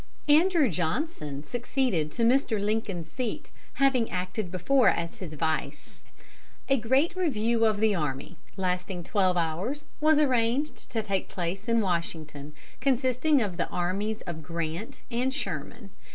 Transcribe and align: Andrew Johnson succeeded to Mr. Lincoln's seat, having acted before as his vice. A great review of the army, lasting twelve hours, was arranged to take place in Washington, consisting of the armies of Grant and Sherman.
Andrew 0.27 0.67
Johnson 0.67 1.43
succeeded 1.43 2.11
to 2.13 2.23
Mr. 2.23 2.59
Lincoln's 2.59 3.07
seat, 3.07 3.51
having 3.73 4.09
acted 4.09 4.49
before 4.49 4.89
as 4.89 5.19
his 5.19 5.35
vice. 5.35 6.01
A 6.69 6.79
great 6.79 7.15
review 7.15 7.65
of 7.65 7.79
the 7.79 7.93
army, 7.93 8.35
lasting 8.57 9.03
twelve 9.03 9.37
hours, 9.37 9.85
was 9.99 10.17
arranged 10.17 10.89
to 10.89 11.03
take 11.03 11.29
place 11.29 11.67
in 11.67 11.81
Washington, 11.81 12.53
consisting 12.79 13.43
of 13.43 13.57
the 13.57 13.69
armies 13.69 14.21
of 14.21 14.41
Grant 14.41 15.03
and 15.11 15.31
Sherman. 15.31 15.91